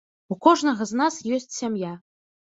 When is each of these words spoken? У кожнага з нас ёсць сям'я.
У 0.35 0.37
кожнага 0.45 0.87
з 0.93 0.99
нас 1.03 1.19
ёсць 1.39 1.55
сям'я. 1.61 1.93